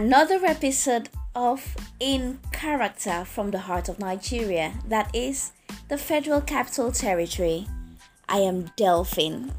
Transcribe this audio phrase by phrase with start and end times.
[0.00, 5.52] another episode of In Character from the heart of Nigeria, that is
[5.90, 7.66] the Federal Capital Territory.
[8.26, 9.52] I am Delphine.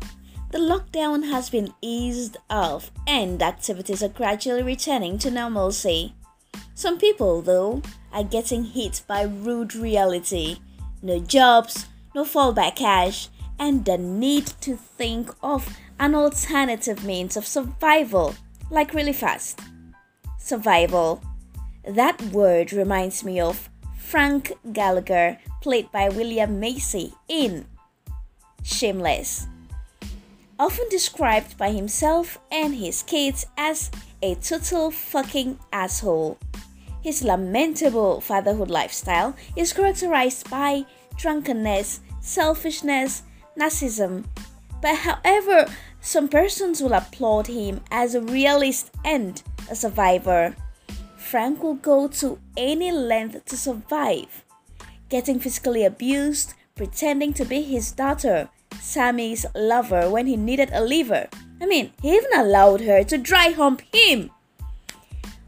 [0.51, 6.15] The lockdown has been eased off and activities are gradually returning to normalcy.
[6.73, 10.57] Some people, though, are getting hit by rude reality
[11.03, 11.85] no jobs,
[12.15, 13.29] no fallback cash,
[13.59, 18.33] and the need to think of an alternative means of survival,
[18.71, 19.59] like really fast.
[20.43, 21.21] Survival.
[21.87, 27.65] That word reminds me of Frank Gallagher, played by William Macy in
[28.63, 29.47] Shameless.
[30.59, 33.91] Often described by himself and his kids as
[34.21, 36.37] a total fucking asshole.
[37.01, 40.85] His lamentable fatherhood lifestyle is characterized by
[41.17, 43.23] drunkenness, selfishness,
[43.57, 44.25] narcissism.
[44.81, 45.67] But however,
[46.01, 50.55] some persons will applaud him as a realist and a survivor.
[51.15, 54.43] Frank will go to any length to survive,
[55.09, 58.49] getting physically abused, pretending to be his daughter,
[58.79, 61.29] Sammy's lover, when he needed a liver.
[61.61, 64.31] I mean, he even allowed her to dry hump him.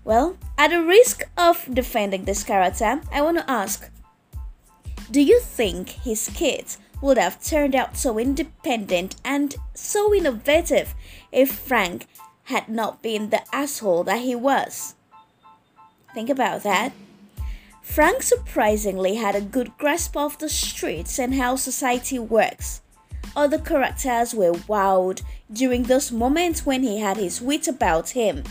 [0.03, 3.89] Well, at the risk of defending this character, I want to ask
[5.11, 10.95] Do you think his kids would have turned out so independent and so innovative
[11.31, 12.07] if Frank
[12.43, 14.95] had not been the asshole that he was?
[16.13, 16.93] Think about that.
[17.81, 22.81] Frank surprisingly had a good grasp of the streets and how society works.
[23.35, 28.43] Other characters were wowed during those moments when he had his wit about him.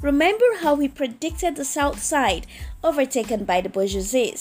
[0.00, 2.46] Remember how he predicted the South Side
[2.82, 4.36] overtaken by the bourgeoisie?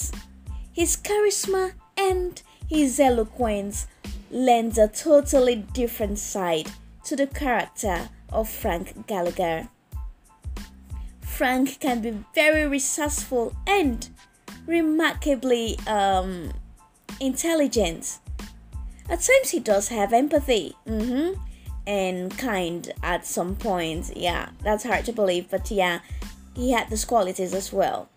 [0.72, 3.88] His charisma and his eloquence
[4.31, 6.72] lends a totally different side
[7.03, 9.69] to the character of Frank Gallagher.
[11.22, 14.09] Frank can be very resourceful and
[14.66, 16.51] remarkably um,
[17.19, 18.19] intelligent.
[19.09, 20.75] At times, he does have empathy.
[20.88, 21.41] Mm-hmm
[21.89, 24.16] and kind at some point.
[24.16, 26.01] Yeah, that's hard to believe, but yeah,
[26.56, 28.09] he had those qualities as well.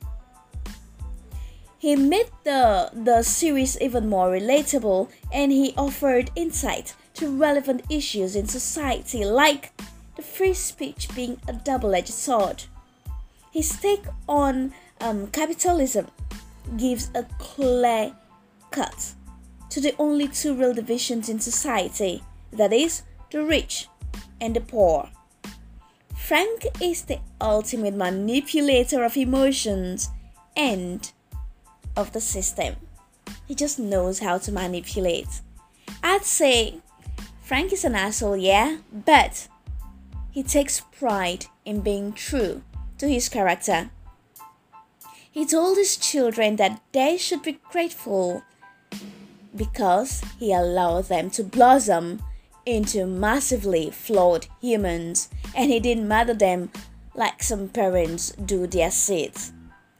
[1.78, 8.36] He made the, the series even more relatable and he offered insight to relevant issues
[8.36, 9.72] in society, like
[10.22, 12.64] free speech being a double edged sword.
[13.52, 16.08] His take on um, capitalism
[16.76, 18.14] gives a clear
[18.70, 19.14] cut
[19.70, 22.22] to the only two real divisions in society
[22.52, 23.88] that is, the rich
[24.40, 25.10] and the poor.
[26.16, 30.10] Frank is the ultimate manipulator of emotions
[30.56, 31.10] and
[31.96, 32.76] of the system.
[33.46, 35.40] He just knows how to manipulate.
[36.02, 36.80] I'd say
[37.42, 39.48] Frank is an asshole, yeah, but
[40.32, 42.62] he takes pride in being true
[42.98, 43.90] to his character.
[45.30, 48.42] He told his children that they should be grateful
[49.54, 52.22] because he allowed them to blossom
[52.64, 56.70] into massively flawed humans and he didn't mother them
[57.14, 59.52] like some parents do their kids.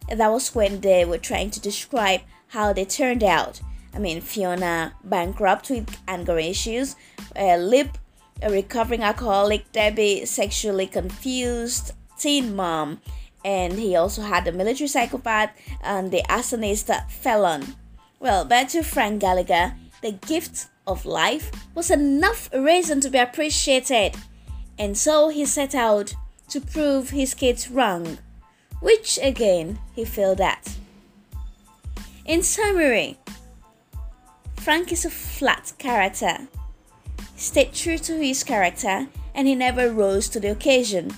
[0.09, 3.61] That was when they were trying to describe how they turned out.
[3.95, 6.97] I mean, Fiona, bankrupt with anger issues,
[7.37, 7.99] uh, Lip,
[8.43, 13.01] a recovering alcoholic, Debbie, sexually confused teen mom,
[13.45, 15.51] and he also had a military psychopath
[15.83, 17.77] and the arsonist felon.
[18.21, 24.17] Well, back to Frank Gallagher, the gift of life was enough reason to be appreciated,
[24.79, 26.15] and so he set out
[26.49, 28.19] to prove his kids wrong,
[28.81, 30.77] which again he failed at.
[32.25, 33.19] In summary,
[34.57, 36.47] Frank is a flat character.
[37.43, 41.11] Stayed true to his character and he never rose to the occasion.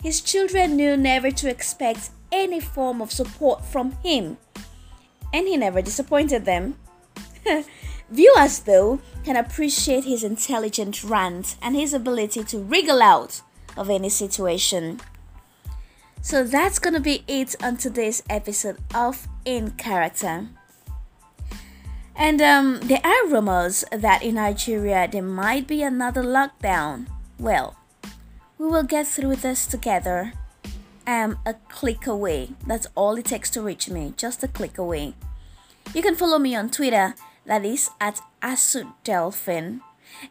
[0.00, 4.38] His children knew never to expect any form of support from him,
[5.34, 6.76] and he never disappointed them.
[8.10, 13.42] Viewers, though, can appreciate his intelligent rant and his ability to wriggle out
[13.76, 15.00] of any situation.
[16.22, 20.46] So that's gonna be it on today's episode of In Character.
[22.18, 27.06] And um, there are rumors that in Nigeria there might be another lockdown.
[27.38, 27.76] Well,
[28.58, 30.32] we will get through this together.
[31.06, 32.50] I am a click away.
[32.66, 35.14] That's all it takes to reach me, just a click away.
[35.94, 37.14] You can follow me on Twitter
[37.44, 39.82] that is at Asu Delphin.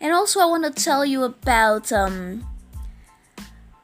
[0.01, 2.45] And also, I want to tell you about um,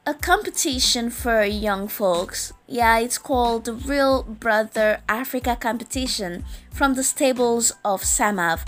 [0.06, 2.54] a competition for young folks.
[2.68, 8.68] Yeah, it's called the Real Brother Africa Competition from the stables of Samav.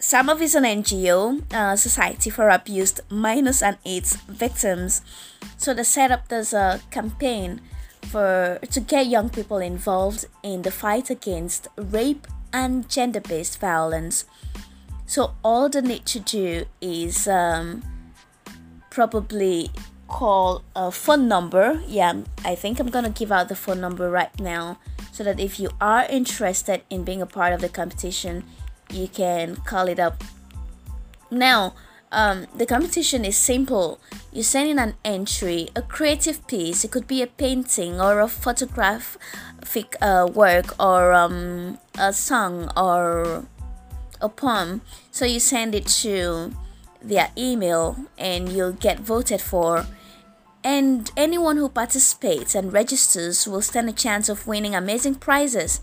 [0.00, 5.02] SAMAV is an NGO, uh, Society for Abused Minors and AIDS Victims.
[5.58, 6.54] So they set up this
[6.90, 7.60] campaign
[8.02, 14.24] for to get young people involved in the fight against rape and gender-based violence.
[15.06, 17.82] So all they need to do is um,
[18.90, 19.70] probably
[20.14, 21.82] call a phone number.
[21.88, 24.78] Yeah, I think I'm gonna give out the phone number right now
[25.10, 28.44] so that if you are interested in being a part of the competition,
[28.90, 30.22] you can call it up.
[31.32, 31.74] Now,
[32.12, 33.98] um, the competition is simple.
[34.32, 36.84] You send in an entry, a creative piece.
[36.84, 43.46] It could be a painting or a photographic uh, work or um, a song or
[44.20, 44.82] a poem.
[45.10, 46.52] So you send it to
[47.02, 49.86] their email and you'll get voted for.
[50.64, 55.82] And anyone who participates and registers will stand a chance of winning amazing prizes.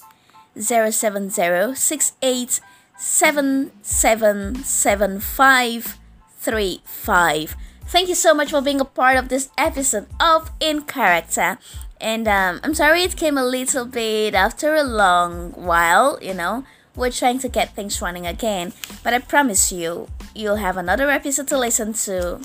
[0.57, 2.62] 07068777535.
[7.88, 11.57] Thank you so much for being a part of this episode of In Character.
[12.00, 16.63] And um, I'm sorry it came a little bit after a long while, you know.
[16.95, 18.71] We're trying to get things running again.
[19.03, 22.39] But I promise you, you'll have another episode to listen to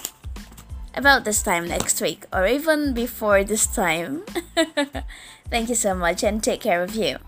[0.95, 4.23] about this time next week or even before this time.
[5.51, 7.19] Thank you so much and take care of you.